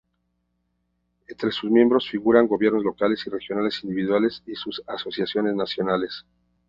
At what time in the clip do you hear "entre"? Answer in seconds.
1.27-1.51